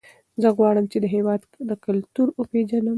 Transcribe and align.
زه 0.41 0.49
غواړم 0.57 0.85
چې 0.91 0.97
د 1.03 1.05
هېواد 1.15 1.41
کلتور 1.85 2.27
وپېژنم. 2.39 2.89